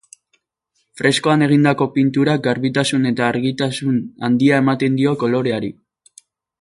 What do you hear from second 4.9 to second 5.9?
dio koloreari.